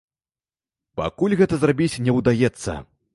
[1.01, 2.79] Пакуль гэта зрабіць не ўдаецца.